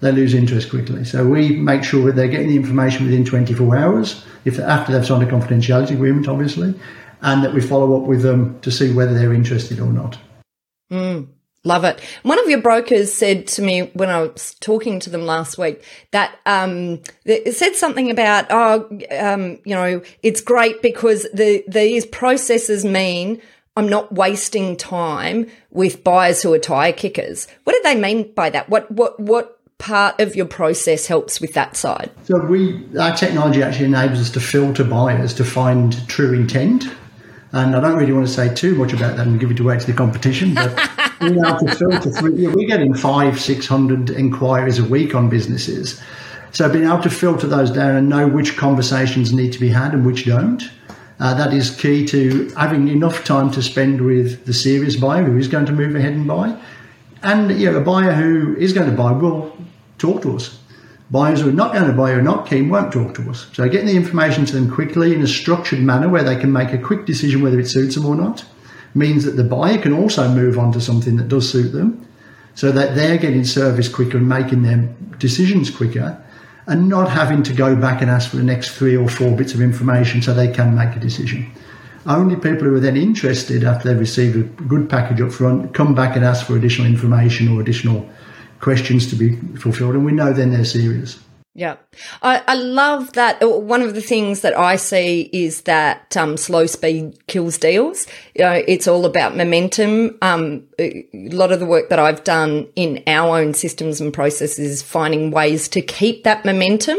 they 0.00 0.12
lose 0.12 0.34
interest 0.34 0.68
quickly. 0.68 1.04
So 1.04 1.26
we 1.26 1.56
make 1.56 1.84
sure 1.84 2.06
that 2.06 2.16
they're 2.16 2.28
getting 2.28 2.48
the 2.48 2.56
information 2.56 3.06
within 3.06 3.24
24 3.24 3.76
hours, 3.76 4.24
if 4.44 4.58
after 4.58 4.92
they've 4.92 5.06
signed 5.06 5.22
a 5.22 5.30
confidentiality 5.30 5.92
agreement, 5.92 6.26
obviously, 6.26 6.74
and 7.22 7.44
that 7.44 7.54
we 7.54 7.60
follow 7.60 7.96
up 7.96 8.08
with 8.08 8.22
them 8.22 8.60
to 8.62 8.70
see 8.72 8.92
whether 8.92 9.14
they're 9.14 9.32
interested 9.32 9.78
or 9.78 9.92
not. 9.92 10.18
Mm. 10.90 11.28
Love 11.64 11.84
it. 11.84 12.00
One 12.24 12.40
of 12.40 12.48
your 12.48 12.60
brokers 12.60 13.12
said 13.12 13.46
to 13.48 13.62
me 13.62 13.82
when 13.94 14.08
I 14.08 14.22
was 14.22 14.56
talking 14.58 14.98
to 15.00 15.10
them 15.10 15.26
last 15.26 15.58
week 15.58 15.84
that 16.10 16.36
um, 16.44 17.00
it 17.24 17.54
said 17.54 17.76
something 17.76 18.10
about, 18.10 18.46
oh, 18.50 18.88
um, 19.16 19.60
you 19.64 19.74
know, 19.74 20.02
it's 20.24 20.40
great 20.40 20.82
because 20.82 21.24
the 21.32 21.64
these 21.68 22.04
processes 22.04 22.84
mean 22.84 23.40
I'm 23.76 23.88
not 23.88 24.12
wasting 24.12 24.76
time 24.76 25.46
with 25.70 26.02
buyers 26.02 26.42
who 26.42 26.52
are 26.52 26.58
tire 26.58 26.92
kickers. 26.92 27.46
What 27.62 27.74
do 27.74 27.80
they 27.84 27.94
mean 27.94 28.32
by 28.32 28.50
that? 28.50 28.68
What 28.68 28.90
what 28.90 29.20
what 29.20 29.60
part 29.78 30.20
of 30.20 30.34
your 30.34 30.46
process 30.46 31.06
helps 31.06 31.40
with 31.40 31.54
that 31.54 31.76
side? 31.76 32.10
So 32.24 32.44
we 32.44 32.84
our 32.98 33.16
technology 33.16 33.62
actually 33.62 33.86
enables 33.86 34.20
us 34.20 34.30
to 34.30 34.40
filter 34.40 34.82
buyers 34.82 35.32
to 35.34 35.44
find 35.44 36.08
true 36.08 36.34
intent. 36.34 36.86
And 37.52 37.76
I 37.76 37.80
don't 37.80 37.96
really 37.96 38.12
want 38.12 38.26
to 38.26 38.32
say 38.32 38.52
too 38.52 38.74
much 38.74 38.94
about 38.94 39.16
that 39.16 39.26
and 39.26 39.38
give 39.38 39.50
it 39.50 39.60
away 39.60 39.78
to 39.78 39.86
the 39.86 39.92
competition, 39.92 40.54
but 40.54 40.70
we 41.20 41.36
have 41.38 41.58
to 41.58 41.74
filter 41.74 42.10
through. 42.10 42.54
We're 42.54 42.66
getting 42.66 42.94
five, 42.94 43.38
six 43.38 43.66
hundred 43.66 44.08
inquiries 44.10 44.78
a 44.78 44.84
week 44.84 45.14
on 45.14 45.28
businesses. 45.28 46.00
So 46.52 46.70
being 46.70 46.84
able 46.84 47.02
to 47.02 47.10
filter 47.10 47.46
those 47.46 47.70
down 47.70 47.96
and 47.96 48.08
know 48.08 48.26
which 48.26 48.56
conversations 48.56 49.32
need 49.32 49.52
to 49.52 49.60
be 49.60 49.68
had 49.68 49.92
and 49.92 50.04
which 50.04 50.26
don't, 50.26 50.62
uh, 51.20 51.34
that 51.34 51.52
is 51.52 51.74
key 51.74 52.06
to 52.06 52.48
having 52.56 52.88
enough 52.88 53.24
time 53.24 53.50
to 53.52 53.62
spend 53.62 54.00
with 54.00 54.44
the 54.44 54.52
serious 54.52 54.96
buyer 54.96 55.24
who 55.24 55.36
is 55.38 55.48
going 55.48 55.66
to 55.66 55.72
move 55.72 55.94
ahead 55.94 56.12
and 56.12 56.26
buy. 56.26 56.58
And 57.22 57.50
you 57.60 57.70
know, 57.70 57.78
a 57.78 57.80
buyer 57.82 58.12
who 58.12 58.56
is 58.56 58.72
going 58.72 58.90
to 58.90 58.96
buy 58.96 59.12
will 59.12 59.56
talk 59.98 60.22
to 60.22 60.36
us. 60.36 60.58
Buyers 61.12 61.42
who 61.42 61.50
are 61.50 61.52
not 61.52 61.74
going 61.74 61.86
to 61.86 61.92
buy 61.92 62.12
or 62.12 62.22
not 62.22 62.46
keen 62.46 62.70
won't 62.70 62.90
talk 62.90 63.14
to 63.16 63.30
us. 63.30 63.46
So 63.52 63.68
getting 63.68 63.86
the 63.86 63.96
information 63.96 64.46
to 64.46 64.54
them 64.54 64.70
quickly 64.70 65.14
in 65.14 65.20
a 65.20 65.26
structured 65.26 65.80
manner 65.80 66.08
where 66.08 66.24
they 66.24 66.36
can 66.36 66.50
make 66.50 66.72
a 66.72 66.78
quick 66.78 67.04
decision 67.04 67.42
whether 67.42 67.60
it 67.60 67.68
suits 67.68 67.96
them 67.96 68.06
or 68.06 68.16
not 68.16 68.46
means 68.94 69.24
that 69.26 69.32
the 69.32 69.44
buyer 69.44 69.76
can 69.76 69.92
also 69.92 70.26
move 70.28 70.58
on 70.58 70.72
to 70.72 70.80
something 70.80 71.16
that 71.16 71.28
does 71.28 71.50
suit 71.50 71.72
them 71.72 72.06
so 72.54 72.72
that 72.72 72.94
they're 72.94 73.18
getting 73.18 73.44
service 73.44 73.90
quicker 73.90 74.16
and 74.16 74.26
making 74.26 74.62
their 74.62 74.88
decisions 75.18 75.70
quicker 75.70 76.18
and 76.66 76.88
not 76.88 77.10
having 77.10 77.42
to 77.42 77.52
go 77.52 77.76
back 77.76 78.00
and 78.00 78.10
ask 78.10 78.30
for 78.30 78.36
the 78.36 78.42
next 78.42 78.70
three 78.70 78.96
or 78.96 79.06
four 79.06 79.36
bits 79.36 79.52
of 79.52 79.60
information 79.60 80.22
so 80.22 80.32
they 80.32 80.50
can 80.50 80.74
make 80.74 80.96
a 80.96 81.00
decision. 81.00 81.50
Only 82.06 82.36
people 82.36 82.66
who 82.68 82.74
are 82.76 82.80
then 82.80 82.96
interested 82.96 83.64
after 83.64 83.88
they've 83.88 84.00
received 84.00 84.36
a 84.36 84.62
good 84.62 84.88
package 84.88 85.20
up 85.20 85.32
front 85.32 85.74
come 85.74 85.94
back 85.94 86.16
and 86.16 86.24
ask 86.24 86.46
for 86.46 86.56
additional 86.56 86.86
information 86.86 87.48
or 87.48 87.60
additional 87.60 88.08
questions 88.62 89.06
to 89.10 89.16
be 89.16 89.36
fulfilled, 89.58 89.94
and 89.94 90.06
we 90.06 90.12
know 90.12 90.32
then 90.32 90.52
they're 90.52 90.64
serious. 90.64 91.18
Yeah. 91.54 91.76
I, 92.22 92.42
I 92.46 92.54
love 92.54 93.12
that. 93.12 93.42
Uh, 93.42 93.48
one 93.48 93.82
of 93.82 93.94
the 93.94 94.00
things 94.00 94.40
that 94.40 94.56
I 94.56 94.76
see 94.76 95.28
is 95.34 95.62
that 95.62 96.16
um, 96.16 96.38
slow 96.38 96.64
speed 96.64 97.26
kills 97.26 97.58
deals. 97.58 98.06
You 98.34 98.44
know, 98.44 98.62
it's 98.66 98.88
all 98.88 99.04
about 99.04 99.36
momentum. 99.36 100.16
Um, 100.22 100.66
a 100.78 101.04
lot 101.12 101.52
of 101.52 101.60
the 101.60 101.66
work 101.66 101.90
that 101.90 101.98
I've 101.98 102.24
done 102.24 102.68
in 102.74 103.02
our 103.06 103.38
own 103.38 103.52
systems 103.52 104.00
and 104.00 104.14
processes, 104.14 104.58
is 104.58 104.82
finding 104.82 105.30
ways 105.30 105.68
to 105.70 105.82
keep 105.82 106.24
that 106.24 106.46
momentum. 106.46 106.98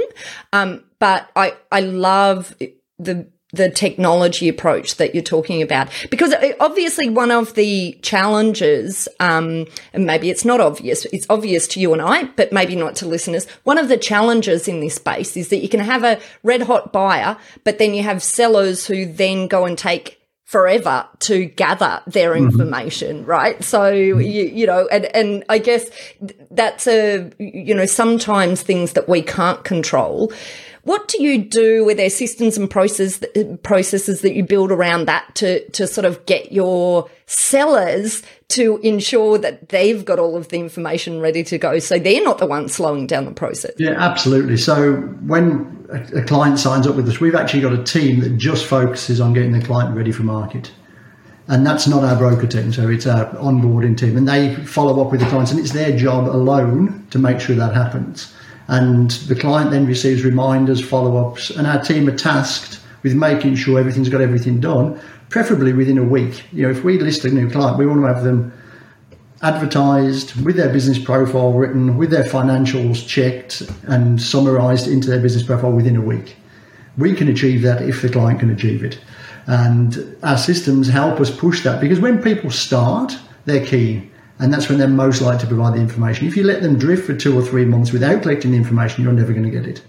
Um, 0.52 0.84
but 1.00 1.32
I, 1.36 1.56
I 1.72 1.80
love 1.80 2.56
the 3.00 3.28
the 3.54 3.70
technology 3.70 4.50
approach 4.50 4.96
that 4.96 5.14
you're 5.14 5.24
talking 5.24 5.62
about 5.62 5.88
because 6.10 6.34
uh, 6.34 6.54
obviously 6.60 7.08
one 7.08 7.32
of 7.32 7.54
the 7.54 7.98
challenges 8.02 9.08
um, 9.20 9.66
and 9.94 10.06
maybe 10.06 10.30
it's 10.30 10.44
not 10.44 10.60
obvious 10.60 11.06
it's 11.06 11.28
obvious 11.30 11.68
to 11.68 11.80
you 11.80 11.94
and 11.94 12.02
i 12.02 12.24
but 12.24 12.52
maybe 12.52 12.76
not 12.76 12.96
to 12.96 13.08
listeners 13.08 13.48
one 13.64 13.78
of 13.78 13.88
the 13.88 13.98
challenges 13.98 14.68
in 14.68 14.80
this 14.80 14.96
space 14.96 15.38
is 15.38 15.50
that 15.50 15.58
you 15.58 15.70
can 15.70 15.80
have 15.80 16.04
a 16.04 16.20
red 16.42 16.64
hot 16.64 16.92
buyer 16.92 17.38
but 17.64 17.78
then 17.78 17.94
you 17.94 18.02
have 18.02 18.22
sellers 18.24 18.88
who 18.88 19.06
then 19.06 19.48
go 19.48 19.66
and 19.66 19.78
take 19.78 20.20
forever 20.46 21.08
to 21.20 21.46
gather 21.46 22.02
their 22.06 22.34
mm-hmm. 22.34 22.46
information 22.46 23.20
mm-hmm. 23.20 23.30
right 23.30 23.64
so 23.64 23.88
you, 23.90 24.20
you 24.20 24.66
know 24.68 24.88
and 24.92 25.06
and 25.16 25.44
i 25.50 25.58
guess 25.58 25.90
that's 26.52 26.88
a 26.88 27.32
you 27.40 27.74
know 27.74 27.86
sometimes 27.86 28.62
things 28.62 28.94
that 28.94 29.08
we 29.08 29.22
can't 29.22 29.64
control 29.64 30.32
what 30.84 31.08
do 31.08 31.24
you 31.24 31.44
do 31.44 31.86
with 31.86 31.96
their 31.96 32.10
systems 32.10 32.58
and 32.58 32.70
process, 32.70 33.24
processes 33.64 34.22
that 34.22 34.34
you 34.34 34.44
build 34.44 34.72
around 34.72 35.06
that 35.06 35.34
to, 35.36 35.68
to 35.70 35.88
sort 35.88 36.04
of 36.04 36.26
get 36.26 36.52
your 36.52 37.10
sellers 37.26 38.22
to 38.50 38.78
ensure 38.84 39.38
that 39.38 39.70
they've 39.70 40.04
got 40.04 40.20
all 40.20 40.36
of 40.36 40.50
the 40.50 40.60
information 40.60 41.22
ready 41.22 41.44
to 41.44 41.58
go 41.58 41.80
so 41.80 41.98
they're 41.98 42.24
not 42.24 42.38
the 42.38 42.46
ones 42.46 42.74
slowing 42.74 43.08
down 43.08 43.24
the 43.24 43.32
process? 43.32 43.72
Yeah, 43.78 43.92
absolutely. 43.92 44.58
So 44.58 44.96
when 45.26 45.88
a, 45.90 46.20
a 46.20 46.24
client 46.24 46.60
signs 46.60 46.86
up 46.86 46.96
with 46.96 47.08
us, 47.08 47.20
we've 47.20 47.36
actually 47.36 47.62
got 47.62 47.74
a 47.74 47.84
team 47.84 48.20
that 48.20 48.38
just 48.38 48.66
focuses 48.66 49.22
on 49.22 49.34
getting 49.34 49.54
the 49.54 49.62
client 49.62 49.96
ready 49.96 50.12
for 50.12 50.24
market 50.24 50.72
and 51.48 51.66
that's 51.66 51.88
not 51.88 52.04
our 52.04 52.16
broker 52.16 52.48
team 52.48 52.72
so 52.72 52.88
it's 52.88 53.06
our 53.06 53.26
onboarding 53.36 53.98
team 53.98 54.16
and 54.16 54.28
they 54.28 54.56
follow 54.66 55.04
up 55.04 55.12
with 55.12 55.20
the 55.20 55.26
clients 55.28 55.52
and 55.52 55.60
it's 55.60 55.74
their 55.74 55.96
job 55.98 56.26
alone 56.26 57.06
to 57.10 57.20
make 57.20 57.40
sure 57.40 57.56
that 57.56 57.74
happens 57.74 58.34
and 58.68 59.12
the 59.12 59.36
client 59.36 59.72
then 59.72 59.86
receives 59.86 60.24
reminders, 60.24 60.84
follow 60.84 61.18
ups, 61.28 61.50
and 61.50 61.68
our 61.68 61.82
team 61.82 62.08
are 62.08 62.16
tasked 62.16 62.80
with 63.04 63.14
making 63.14 63.56
sure 63.56 63.80
everything's 63.80 64.10
got 64.10 64.22
everything 64.22 64.60
done, 64.60 65.00
preferably 65.30 65.74
within 65.74 65.98
a 65.98 66.04
week. 66.04 66.44
You 66.54 66.64
know, 66.64 66.70
if 66.70 66.84
we 66.84 66.98
list 66.98 67.26
a 67.26 67.30
new 67.30 67.50
client, 67.50 67.78
we 67.78 67.86
want 67.86 68.02
to 68.02 68.08
have 68.08 68.24
them 68.24 68.54
advertised 69.42 70.42
with 70.46 70.56
their 70.56 70.72
business 70.72 70.98
profile 70.98 71.52
written, 71.52 71.98
with 71.98 72.10
their 72.10 72.24
financials 72.24 73.06
checked 73.06 73.62
and 73.84 74.22
summarized 74.22 74.88
into 74.88 75.10
their 75.10 75.20
business 75.20 75.44
profile 75.44 75.74
within 75.74 75.98
a 75.98 76.02
week. 76.02 76.38
We 76.98 77.14
can 77.14 77.28
achieve 77.28 77.62
that 77.64 77.82
if 77.82 78.02
the 78.02 78.10
client 78.10 78.40
can 78.40 78.52
achieve 78.52 78.84
it. 78.86 79.00
And 79.46 80.16
our 80.24 80.38
systems 80.38 80.88
help 80.88 81.20
us 81.20 81.36
push 81.36 81.64
that 81.64 81.82
because 81.82 82.00
when 82.00 82.24
people 82.24 82.50
start, 82.50 83.18
they're 83.44 83.66
keen 83.66 84.13
and 84.40 84.52
that's 84.52 84.70
when 84.70 84.78
they're 84.78 84.88
most 84.88 85.22
likely 85.22 85.42
to 85.42 85.48
provide 85.48 85.76
the 85.76 85.82
information. 85.82 86.28
If 86.28 86.36
you 86.36 86.44
let 86.44 86.62
them 86.62 86.78
drift 86.78 87.06
for 87.06 87.14
two 87.14 87.38
or 87.38 87.44
three 87.44 87.66
months 87.66 87.92
without 87.92 88.22
collecting 88.22 88.52
the 88.52 88.58
information, 88.58 89.04
you're 89.04 89.14
never 89.14 89.32
going 89.34 89.46
to 89.46 89.52
get 89.52 89.66
it 89.68 89.82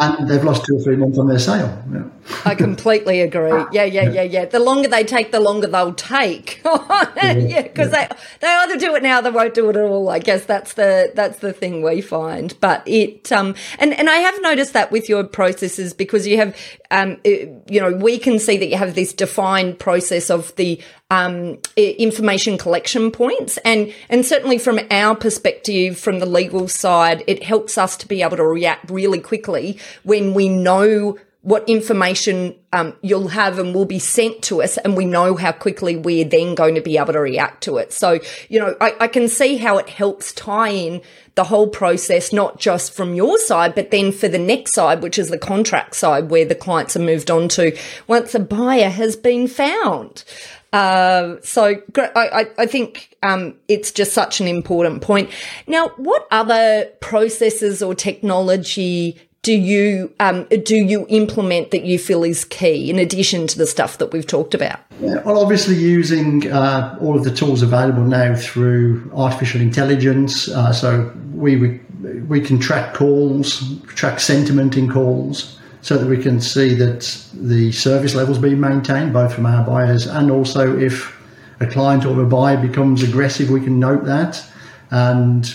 and 0.00 0.28
they've 0.28 0.42
lost 0.42 0.64
two 0.64 0.76
or 0.76 0.80
three 0.80 0.96
months 0.96 1.18
on 1.18 1.28
their 1.28 1.38
sale. 1.38 1.82
Yeah. 1.92 2.04
I 2.44 2.54
completely 2.54 3.20
agree. 3.20 3.50
Yeah, 3.72 3.84
yeah, 3.84 4.10
yeah, 4.10 4.22
yeah. 4.22 4.44
The 4.46 4.58
longer 4.58 4.88
they 4.88 5.04
take, 5.04 5.32
the 5.32 5.40
longer 5.40 5.66
they'll 5.66 5.94
take. 5.94 6.60
yeah, 6.64 7.62
because 7.62 7.92
yeah. 7.92 8.08
they 8.08 8.16
they 8.40 8.48
either 8.48 8.76
do 8.78 8.94
it 8.96 9.02
now, 9.02 9.20
they 9.20 9.30
won't 9.30 9.54
do 9.54 9.68
it 9.70 9.76
at 9.76 9.82
all. 9.82 10.08
I 10.08 10.18
guess 10.18 10.44
that's 10.44 10.74
the 10.74 11.12
that's 11.14 11.38
the 11.38 11.52
thing 11.52 11.82
we 11.82 12.00
find. 12.00 12.54
But 12.60 12.82
it 12.86 13.30
um 13.30 13.54
and 13.78 13.92
and 13.94 14.10
I 14.10 14.16
have 14.16 14.40
noticed 14.42 14.72
that 14.72 14.90
with 14.90 15.08
your 15.08 15.24
processes 15.24 15.92
because 15.94 16.26
you 16.26 16.38
have 16.38 16.56
um 16.90 17.18
you 17.24 17.80
know 17.80 17.92
we 17.92 18.18
can 18.18 18.38
see 18.38 18.56
that 18.56 18.66
you 18.66 18.76
have 18.76 18.94
this 18.94 19.12
defined 19.12 19.78
process 19.78 20.30
of 20.30 20.54
the 20.56 20.80
um, 21.10 21.58
information 21.76 22.56
collection 22.56 23.10
points. 23.10 23.58
And, 23.64 23.92
and 24.08 24.24
certainly 24.24 24.58
from 24.58 24.80
our 24.90 25.16
perspective, 25.16 25.98
from 25.98 26.20
the 26.20 26.26
legal 26.26 26.68
side, 26.68 27.24
it 27.26 27.42
helps 27.42 27.76
us 27.76 27.96
to 27.98 28.08
be 28.08 28.22
able 28.22 28.36
to 28.36 28.44
react 28.44 28.90
really 28.90 29.20
quickly 29.20 29.78
when 30.04 30.34
we 30.34 30.48
know 30.48 31.18
what 31.42 31.66
information 31.66 32.54
um, 32.72 32.94
you'll 33.00 33.28
have 33.28 33.58
and 33.58 33.74
will 33.74 33.86
be 33.86 33.98
sent 33.98 34.42
to 34.42 34.62
us, 34.62 34.76
and 34.78 34.96
we 34.96 35.06
know 35.06 35.36
how 35.36 35.52
quickly 35.52 35.96
we're 35.96 36.24
then 36.24 36.54
going 36.54 36.74
to 36.74 36.82
be 36.82 36.98
able 36.98 37.14
to 37.14 37.20
react 37.20 37.62
to 37.64 37.78
it. 37.78 37.92
So, 37.92 38.20
you 38.50 38.60
know, 38.60 38.76
I, 38.80 38.94
I, 39.00 39.08
can 39.08 39.26
see 39.26 39.56
how 39.56 39.78
it 39.78 39.88
helps 39.88 40.32
tie 40.34 40.68
in 40.68 41.00
the 41.36 41.44
whole 41.44 41.68
process, 41.68 42.30
not 42.30 42.60
just 42.60 42.92
from 42.92 43.14
your 43.14 43.38
side, 43.38 43.74
but 43.74 43.90
then 43.90 44.12
for 44.12 44.28
the 44.28 44.38
next 44.38 44.74
side, 44.74 45.02
which 45.02 45.18
is 45.18 45.30
the 45.30 45.38
contract 45.38 45.96
side, 45.96 46.30
where 46.30 46.44
the 46.44 46.54
clients 46.54 46.94
are 46.94 47.00
moved 47.00 47.30
on 47.30 47.48
to 47.48 47.76
once 48.06 48.34
a 48.34 48.40
buyer 48.40 48.90
has 48.90 49.16
been 49.16 49.48
found. 49.48 50.24
Uh, 50.72 51.36
so 51.42 51.82
I, 51.96 52.46
I 52.58 52.66
think 52.66 53.16
um, 53.22 53.56
it's 53.66 53.90
just 53.90 54.12
such 54.12 54.40
an 54.40 54.46
important 54.46 55.02
point. 55.02 55.30
Now, 55.66 55.88
what 55.96 56.28
other 56.30 56.90
processes 57.00 57.82
or 57.82 57.94
technology 57.94 59.18
do 59.42 59.54
you 59.54 60.12
um, 60.20 60.44
do 60.64 60.76
you 60.76 61.06
implement 61.08 61.70
that 61.70 61.84
you 61.84 61.98
feel 61.98 62.24
is 62.24 62.44
key 62.44 62.90
in 62.90 62.98
addition 62.98 63.46
to 63.46 63.56
the 63.56 63.66
stuff 63.66 63.98
that 63.98 64.12
we've 64.12 64.26
talked 64.26 64.54
about? 64.54 64.80
Yeah, 65.00 65.22
well, 65.22 65.38
obviously 65.38 65.76
using 65.76 66.50
uh, 66.50 66.98
all 67.00 67.16
of 67.16 67.24
the 67.24 67.30
tools 67.30 67.62
available 67.62 68.04
now 68.04 68.34
through 68.34 69.10
artificial 69.14 69.62
intelligence, 69.62 70.48
uh, 70.48 70.72
so 70.72 71.10
we, 71.32 71.56
we 71.56 71.80
we 72.28 72.40
can 72.40 72.58
track 72.58 72.94
calls, 72.94 73.78
track 73.86 74.20
sentiment 74.20 74.76
in 74.76 74.90
calls, 74.90 75.58
so 75.80 75.96
that 75.96 76.06
we 76.06 76.22
can 76.22 76.40
see 76.40 76.74
that 76.74 77.26
the 77.32 77.72
service 77.72 78.14
levels 78.14 78.38
being 78.38 78.60
maintained, 78.60 79.14
both 79.14 79.32
from 79.32 79.46
our 79.46 79.64
buyers 79.64 80.06
and 80.06 80.30
also 80.30 80.78
if 80.78 81.16
a 81.60 81.66
client 81.66 82.04
or 82.04 82.20
a 82.20 82.26
buyer 82.26 82.56
becomes 82.58 83.02
aggressive, 83.02 83.50
we 83.50 83.60
can 83.60 83.78
note 83.78 84.04
that 84.04 84.44
and 84.90 85.54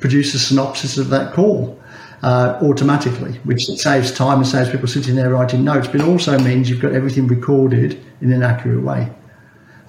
produce 0.00 0.34
a 0.34 0.38
synopsis 0.38 0.96
of 0.96 1.10
that 1.10 1.32
call 1.32 1.78
uh, 2.24 2.58
automatically, 2.62 3.32
which 3.44 3.66
saves 3.66 4.10
time 4.10 4.38
and 4.38 4.46
saves 4.46 4.70
people 4.70 4.88
sitting 4.88 5.14
there 5.14 5.28
writing 5.28 5.62
notes, 5.62 5.86
but 5.86 6.00
also 6.00 6.38
means 6.38 6.70
you've 6.70 6.80
got 6.80 6.94
everything 6.94 7.26
recorded 7.26 8.02
in 8.22 8.32
an 8.32 8.42
accurate 8.42 8.82
way, 8.82 9.12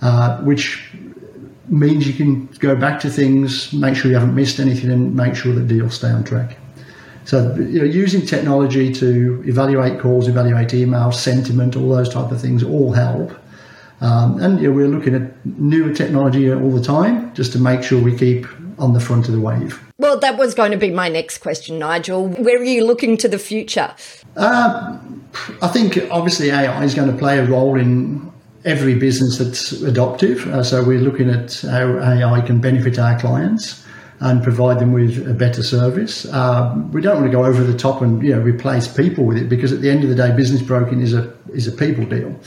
uh, 0.02 0.42
which 0.42 0.92
means 1.70 2.06
you 2.06 2.14
can 2.14 2.46
go 2.60 2.76
back 2.76 3.00
to 3.00 3.10
things, 3.10 3.72
make 3.72 3.96
sure 3.96 4.12
you 4.12 4.18
haven't 4.18 4.36
missed 4.36 4.60
anything, 4.60 4.92
and 4.92 5.16
make 5.16 5.34
sure 5.34 5.56
that 5.56 5.70
deals 5.70 5.94
stay 5.94 6.10
on 6.10 6.26
track. 6.26 6.58
So, 7.24 7.56
you 7.56 7.80
know, 7.80 7.86
using 7.86 8.26
technology 8.26 8.92
to 8.96 9.42
evaluate 9.48 10.02
calls, 10.02 10.28
evaluate 10.28 10.68
emails, 10.70 11.14
sentiment, 11.14 11.78
all 11.78 11.88
those 11.88 12.10
type 12.10 12.32
of 12.32 12.42
things 12.42 12.64
all 12.64 12.92
help. 12.92 13.32
Um, 14.02 14.42
and 14.42 14.60
you 14.60 14.68
know, 14.68 14.76
we're 14.76 14.90
looking 14.90 15.16
at 15.16 15.46
newer 15.46 15.94
technology 15.94 16.52
all 16.52 16.70
the 16.70 16.84
time 16.84 17.34
just 17.34 17.54
to 17.54 17.60
make 17.60 17.82
sure 17.82 18.04
we 18.04 18.16
keep 18.16 18.46
on 18.78 18.94
the 18.94 19.00
front 19.00 19.28
of 19.28 19.34
the 19.34 19.40
wave. 19.40 19.82
Well, 19.98 20.20
that 20.20 20.38
was 20.38 20.54
going 20.54 20.72
to 20.72 20.78
be 20.78 20.92
my 20.92 21.10
next 21.10 21.40
question, 21.40 21.80
Nigel. 21.80 22.28
Where 22.28 22.58
are 22.58 22.64
you 22.64 22.86
looking 22.86 23.18
to 23.18 23.28
the 23.28 23.40
future? 23.40 23.94
Uh, 24.36 24.98
I 25.62 25.68
think 25.68 25.98
obviously 26.12 26.52
AI 26.52 26.84
is 26.84 26.94
going 26.94 27.12
to 27.12 27.18
play 27.18 27.40
a 27.40 27.46
role 27.46 27.80
in 27.80 28.32
every 28.66 28.96
business 28.96 29.38
that's 29.38 29.72
adoptive. 29.84 30.48
Uh, 30.48 30.64
so 30.64 30.84
we're 30.84 31.00
looking 31.00 31.30
at 31.30 31.62
how 31.62 32.00
AI 32.00 32.42
can 32.42 32.60
benefit 32.60 33.00
our 33.00 33.18
clients 33.20 33.86
and 34.22 34.44
provide 34.44 34.80
them 34.80 34.94
with 34.94 35.28
a 35.28 35.34
better 35.34 35.62
service. 35.62 36.26
Uh, 36.26 36.74
we 36.92 37.02
don't 37.02 37.16
want 37.16 37.26
to 37.26 37.32
go 37.32 37.46
over 37.46 37.64
the 37.64 37.78
top 37.78 38.02
and 38.02 38.24
you 38.24 38.34
know 38.34 38.42
replace 38.42 38.88
people 38.88 39.26
with 39.26 39.38
it 39.38 39.50
because 39.50 39.72
at 39.72 39.82
the 39.82 39.90
end 39.90 40.04
of 40.04 40.10
the 40.10 40.16
day, 40.16 40.36
business 40.36 40.62
broking 40.62 41.02
is 41.02 41.14
a 41.14 41.32
is 41.54 41.68
a 41.68 41.72
people 41.72 42.06
deal, 42.06 42.38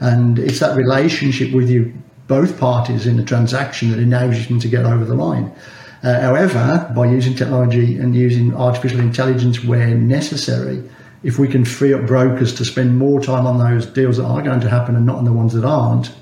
and 0.00 0.38
it's 0.38 0.58
that 0.60 0.76
relationship 0.76 1.52
with 1.52 1.68
you 1.68 1.92
both 2.26 2.58
parties 2.58 3.06
in 3.06 3.16
the 3.16 3.24
transaction 3.24 3.90
that 3.90 3.98
enables 3.98 4.46
them 4.48 4.60
to 4.60 4.68
get 4.68 4.84
over 4.84 5.04
the 5.04 5.14
line. 5.14 5.52
Uh, 6.02 6.20
however, 6.20 6.92
by 6.94 7.06
using 7.06 7.34
technology 7.34 7.98
and 7.98 8.14
using 8.14 8.54
artificial 8.54 9.00
intelligence 9.00 9.64
where 9.64 9.94
necessary, 9.94 10.82
if 11.22 11.38
we 11.38 11.48
can 11.48 11.64
free 11.64 11.92
up 11.92 12.06
brokers 12.06 12.54
to 12.54 12.64
spend 12.64 12.96
more 12.96 13.20
time 13.20 13.46
on 13.46 13.58
those 13.58 13.86
deals 13.86 14.18
that 14.18 14.24
are 14.24 14.42
going 14.42 14.60
to 14.60 14.68
happen 14.68 14.94
and 14.94 15.04
not 15.04 15.16
on 15.16 15.24
the 15.24 15.32
ones 15.32 15.54
that 15.54 15.64
aren't, 15.64 16.12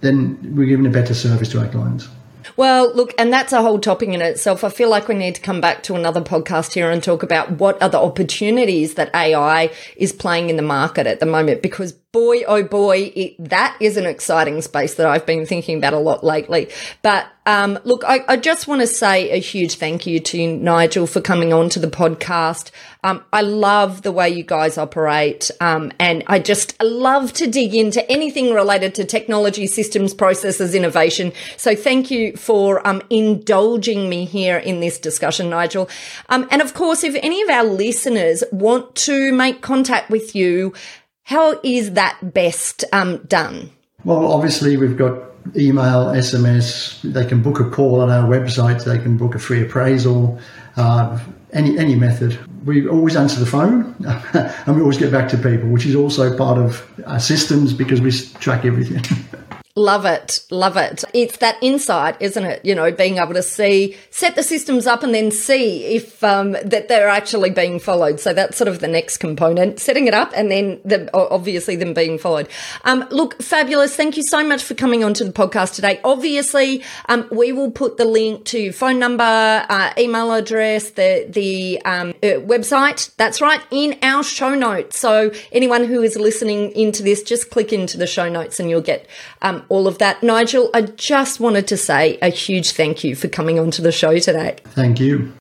then 0.00 0.54
we're 0.56 0.66
giving 0.66 0.86
a 0.86 0.90
better 0.90 1.14
service 1.14 1.50
to 1.50 1.60
our 1.60 1.68
clients. 1.68 2.08
Well, 2.56 2.94
look, 2.94 3.12
and 3.18 3.32
that's 3.32 3.52
a 3.52 3.62
whole 3.62 3.78
topic 3.78 4.08
in 4.08 4.22
itself. 4.22 4.64
I 4.64 4.70
feel 4.70 4.88
like 4.88 5.06
we 5.06 5.14
need 5.14 5.34
to 5.34 5.40
come 5.40 5.60
back 5.60 5.82
to 5.84 5.94
another 5.94 6.20
podcast 6.20 6.72
here 6.72 6.90
and 6.90 7.02
talk 7.02 7.22
about 7.22 7.52
what 7.52 7.80
are 7.82 7.88
the 7.88 8.00
opportunities 8.00 8.94
that 8.94 9.14
AI 9.14 9.70
is 9.96 10.12
playing 10.12 10.48
in 10.48 10.56
the 10.56 10.62
market 10.62 11.06
at 11.06 11.20
the 11.20 11.26
moment 11.26 11.62
because 11.62 11.92
boy, 12.12 12.42
oh 12.44 12.62
boy, 12.62 13.12
it, 13.14 13.34
that 13.50 13.76
is 13.80 13.98
an 13.98 14.06
exciting 14.06 14.62
space 14.62 14.94
that 14.94 15.06
I've 15.06 15.26
been 15.26 15.44
thinking 15.44 15.76
about 15.76 15.92
a 15.92 15.98
lot 15.98 16.24
lately. 16.24 16.70
But 17.02 17.26
um, 17.44 17.78
look, 17.84 18.02
I, 18.06 18.24
I, 18.28 18.36
just 18.38 18.66
want 18.66 18.80
to 18.80 18.86
say 18.86 19.30
a 19.30 19.38
huge 19.38 19.74
thank 19.74 20.06
you 20.06 20.18
to 20.20 20.56
Nigel 20.56 21.06
for 21.06 21.20
coming 21.20 21.52
on 21.52 21.68
to 21.70 21.78
the 21.78 21.86
podcast. 21.86 22.70
Um, 23.04 23.24
I 23.32 23.42
love 23.42 24.02
the 24.02 24.12
way 24.12 24.28
you 24.30 24.42
guys 24.42 24.78
operate, 24.78 25.50
um, 25.60 25.92
and 25.98 26.24
I 26.26 26.38
just 26.38 26.82
love 26.82 27.32
to 27.34 27.46
dig 27.46 27.74
into 27.74 28.10
anything 28.10 28.54
related 28.54 28.94
to 28.96 29.04
technology, 29.04 29.66
systems, 29.66 30.14
processes, 30.14 30.74
innovation. 30.74 31.32
So 31.58 31.74
thank 31.74 32.10
you 32.10 32.36
for 32.36 32.86
um, 32.86 33.02
indulging 33.10 34.08
me 34.08 34.24
here 34.24 34.56
in 34.56 34.80
this 34.80 34.98
discussion, 34.98 35.50
Nigel. 35.50 35.90
Um, 36.30 36.48
and 36.50 36.62
of 36.62 36.72
course, 36.72 37.04
if 37.04 37.14
any 37.22 37.42
of 37.42 37.50
our 37.50 37.64
listeners 37.64 38.44
want 38.50 38.94
to 38.96 39.32
make 39.32 39.60
contact 39.60 40.10
with 40.10 40.34
you, 40.34 40.74
how 41.28 41.60
is 41.62 41.92
that 41.92 42.32
best 42.32 42.86
um, 42.90 43.18
done? 43.28 43.70
Well, 44.02 44.32
obviously, 44.32 44.78
we've 44.78 44.96
got 44.96 45.24
email, 45.54 46.06
SMS. 46.06 47.02
They 47.02 47.26
can 47.26 47.42
book 47.42 47.60
a 47.60 47.68
call 47.68 48.00
on 48.00 48.08
our 48.08 48.26
website. 48.26 48.82
They 48.84 48.98
can 48.98 49.18
book 49.18 49.34
a 49.34 49.38
free 49.38 49.60
appraisal. 49.60 50.40
Uh, 50.76 51.18
any 51.52 51.78
any 51.78 51.96
method. 51.96 52.38
We 52.64 52.88
always 52.88 53.14
answer 53.14 53.38
the 53.40 53.44
phone, 53.46 53.94
and 54.32 54.74
we 54.74 54.80
always 54.80 54.96
get 54.96 55.12
back 55.12 55.28
to 55.28 55.36
people, 55.36 55.68
which 55.68 55.84
is 55.84 55.94
also 55.94 56.34
part 56.34 56.56
of 56.56 56.90
our 57.06 57.20
systems 57.20 57.74
because 57.74 58.00
we 58.00 58.10
track 58.40 58.64
everything. 58.64 59.04
Love 59.78 60.04
it. 60.06 60.44
Love 60.50 60.76
it. 60.76 61.04
It's 61.14 61.36
that 61.36 61.56
insight, 61.62 62.20
isn't 62.20 62.44
it? 62.44 62.64
You 62.64 62.74
know, 62.74 62.90
being 62.90 63.18
able 63.18 63.34
to 63.34 63.44
see, 63.44 63.96
set 64.10 64.34
the 64.34 64.42
systems 64.42 64.88
up 64.88 65.04
and 65.04 65.14
then 65.14 65.30
see 65.30 65.84
if 65.84 66.24
um, 66.24 66.56
that 66.64 66.88
they're 66.88 67.08
actually 67.08 67.50
being 67.50 67.78
followed. 67.78 68.18
So 68.18 68.34
that's 68.34 68.56
sort 68.56 68.66
of 68.66 68.80
the 68.80 68.88
next 68.88 69.18
component, 69.18 69.78
setting 69.78 70.08
it 70.08 70.14
up 70.14 70.32
and 70.34 70.50
then 70.50 70.80
the, 70.84 71.08
obviously 71.14 71.76
them 71.76 71.94
being 71.94 72.18
followed. 72.18 72.48
Um, 72.82 73.06
look, 73.12 73.40
fabulous. 73.40 73.94
Thank 73.94 74.16
you 74.16 74.24
so 74.24 74.42
much 74.42 74.64
for 74.64 74.74
coming 74.74 75.04
onto 75.04 75.22
the 75.22 75.30
podcast 75.30 75.76
today. 75.76 76.00
Obviously, 76.02 76.82
um, 77.08 77.28
we 77.30 77.52
will 77.52 77.70
put 77.70 77.98
the 77.98 78.04
link 78.04 78.46
to 78.46 78.72
phone 78.72 78.98
number, 78.98 79.22
uh, 79.22 79.92
email 79.96 80.32
address, 80.32 80.90
the, 80.90 81.24
the 81.28 81.80
um, 81.84 82.10
uh, 82.20 82.42
website. 82.42 83.14
That's 83.16 83.40
right 83.40 83.60
in 83.70 83.96
our 84.02 84.24
show 84.24 84.56
notes. 84.56 84.98
So 84.98 85.30
anyone 85.52 85.84
who 85.84 86.02
is 86.02 86.16
listening 86.16 86.72
into 86.72 87.04
this, 87.04 87.22
just 87.22 87.50
click 87.50 87.72
into 87.72 87.96
the 87.96 88.08
show 88.08 88.28
notes 88.28 88.58
and 88.58 88.68
you'll 88.68 88.80
get 88.80 89.06
um, 89.40 89.66
all 89.68 89.86
of 89.86 89.98
that. 89.98 90.22
Nigel, 90.22 90.70
I 90.74 90.82
just 90.82 91.40
wanted 91.40 91.66
to 91.68 91.76
say 91.76 92.18
a 92.20 92.28
huge 92.28 92.72
thank 92.72 93.04
you 93.04 93.14
for 93.14 93.28
coming 93.28 93.58
onto 93.58 93.82
the 93.82 93.92
show 93.92 94.18
today. 94.18 94.56
Thank 94.64 95.00
you. 95.00 95.32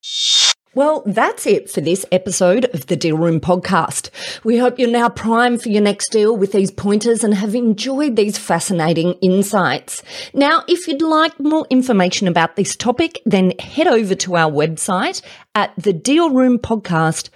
Well, 0.74 1.02
that's 1.08 1.48
it 1.48 1.72
for 1.72 1.82
this 1.82 2.06
episode 2.12 2.66
of 2.66 2.86
the 2.86 2.96
Deal 2.96 3.18
Room 3.18 3.40
podcast. 3.40 4.12
We 4.44 4.60
hope 4.60 4.78
you're 4.78 4.92
now 4.92 5.10
primed 5.10 5.64
for 5.64 5.70
your 5.70 5.82
next 5.82 6.12
deal 6.12 6.38
with 6.38 6.52
these 6.52 6.70
pointers 6.70 7.24
and 7.24 7.34
have 7.34 7.56
enjoyed 7.56 8.16
these 8.16 8.38
fascinating 8.38 9.14
insights. 9.14 10.04
Now, 10.36 10.64
if 10.68 10.88
you'd 10.88 11.02
like 11.02 11.40
more 11.40 11.66
information 11.72 12.28
about 12.28 12.58
this 12.58 12.76
topic, 12.76 13.20
then 13.26 13.54
head 13.58 13.88
over 13.88 14.14
to 14.14 14.36
our 14.36 14.52
website 14.52 15.24
at 15.56 15.76
thedealroompodcast.com 15.78 17.32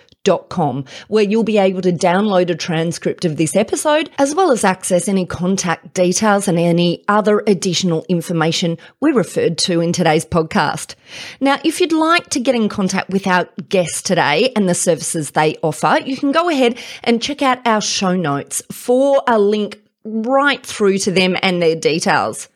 com, 0.50 0.86
where 1.08 1.24
you'll 1.24 1.44
be 1.44 1.58
able 1.58 1.82
to 1.82 1.92
download 1.92 2.50
a 2.50 2.56
transcript 2.56 3.26
of 3.26 3.38
this 3.38 3.56
episode, 3.56 4.10
as 4.18 4.36
well 4.36 4.52
as 4.52 4.64
access 4.64 5.08
any 5.08 5.26
contact 5.26 5.94
details 5.94 6.48
and 6.48 6.60
any 6.60 7.04
other 7.08 7.44
additional 7.48 8.06
information 8.08 8.78
we 9.00 9.12
referred 9.12 9.58
to 9.58 9.82
in 9.82 9.92
today's 9.92 10.26
podcast. 10.26 10.96
Now, 11.40 11.60
if 11.64 11.82
you'd 11.82 11.92
like 11.92 12.30
to 12.30 12.40
get 12.40 12.56
in 12.56 12.70
contact 12.70 13.10
with 13.10 13.26
our 13.26 13.50
guests 13.70 14.02
today 14.04 14.52
and 14.56 14.70
the 14.70 14.76
services 14.76 15.32
they 15.32 15.56
offer, 15.64 16.00
you 16.06 16.16
can 16.16 16.32
go 16.32 16.50
ahead 16.50 16.78
and 17.04 17.22
check 17.22 17.42
out 17.42 17.66
our 17.66 17.82
show 17.82 18.16
notes 18.16 18.62
for 18.72 19.24
a 19.28 19.40
link 19.40 19.82
right 20.04 20.66
through 20.66 20.98
to 21.00 21.12
them 21.12 21.36
and 21.42 21.62
their 21.62 21.76
details. 21.76 22.48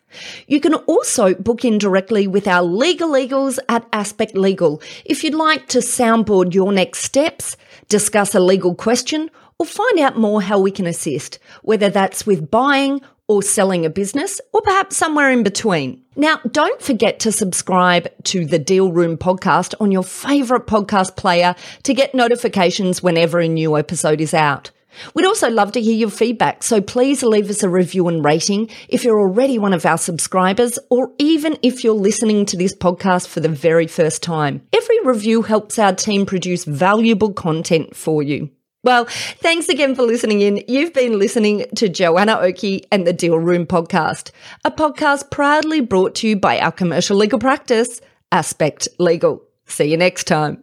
You 0.46 0.60
can 0.60 0.74
also 0.74 1.34
book 1.34 1.64
in 1.64 1.78
directly 1.78 2.26
with 2.26 2.46
our 2.46 2.62
legal 2.62 3.16
eagles 3.16 3.58
at 3.68 3.86
Aspect 3.92 4.36
Legal 4.36 4.82
if 5.04 5.22
you'd 5.24 5.34
like 5.34 5.68
to 5.68 5.78
soundboard 5.78 6.54
your 6.54 6.72
next 6.72 7.00
steps, 7.00 7.56
discuss 7.88 8.34
a 8.34 8.40
legal 8.40 8.74
question, 8.74 9.30
or 9.58 9.66
find 9.66 9.98
out 9.98 10.18
more 10.18 10.42
how 10.42 10.58
we 10.58 10.70
can 10.70 10.86
assist, 10.86 11.38
whether 11.62 11.88
that's 11.88 12.26
with 12.26 12.50
buying 12.50 13.00
or 13.28 13.42
selling 13.42 13.84
a 13.84 13.90
business, 13.90 14.40
or 14.52 14.62
perhaps 14.62 14.96
somewhere 14.96 15.30
in 15.30 15.42
between. 15.42 16.00
Now, 16.14 16.40
don't 16.50 16.80
forget 16.80 17.18
to 17.20 17.32
subscribe 17.32 18.08
to 18.24 18.46
the 18.46 18.58
Deal 18.58 18.92
Room 18.92 19.16
podcast 19.16 19.74
on 19.80 19.90
your 19.90 20.04
favorite 20.04 20.66
podcast 20.66 21.16
player 21.16 21.56
to 21.82 21.94
get 21.94 22.14
notifications 22.14 23.02
whenever 23.02 23.40
a 23.40 23.48
new 23.48 23.76
episode 23.76 24.20
is 24.20 24.32
out. 24.32 24.70
We'd 25.14 25.26
also 25.26 25.50
love 25.50 25.72
to 25.72 25.80
hear 25.80 25.94
your 25.94 26.10
feedback, 26.10 26.62
so 26.62 26.80
please 26.80 27.22
leave 27.22 27.50
us 27.50 27.62
a 27.62 27.68
review 27.68 28.08
and 28.08 28.24
rating 28.24 28.70
if 28.88 29.04
you're 29.04 29.20
already 29.20 29.58
one 29.58 29.72
of 29.72 29.86
our 29.86 29.98
subscribers, 29.98 30.78
or 30.90 31.12
even 31.18 31.58
if 31.62 31.84
you're 31.84 31.94
listening 31.94 32.46
to 32.46 32.56
this 32.56 32.74
podcast 32.74 33.28
for 33.28 33.40
the 33.40 33.48
very 33.48 33.86
first 33.86 34.22
time. 34.22 34.62
Every 34.72 35.00
review 35.04 35.42
helps 35.42 35.78
our 35.78 35.94
team 35.94 36.26
produce 36.26 36.64
valuable 36.64 37.32
content 37.32 37.96
for 37.96 38.22
you. 38.22 38.50
Well, 38.86 39.06
thanks 39.06 39.68
again 39.68 39.96
for 39.96 40.04
listening 40.04 40.42
in. 40.42 40.62
You've 40.68 40.94
been 40.94 41.18
listening 41.18 41.66
to 41.74 41.88
Joanna 41.88 42.38
Oakey 42.38 42.84
and 42.92 43.04
the 43.04 43.12
Deal 43.12 43.36
Room 43.36 43.66
podcast, 43.66 44.30
a 44.64 44.70
podcast 44.70 45.32
proudly 45.32 45.80
brought 45.80 46.14
to 46.16 46.28
you 46.28 46.36
by 46.36 46.60
our 46.60 46.70
commercial 46.70 47.16
legal 47.16 47.40
practice, 47.40 48.00
Aspect 48.30 48.86
Legal. 49.00 49.42
See 49.66 49.90
you 49.90 49.96
next 49.96 50.24
time. 50.24 50.62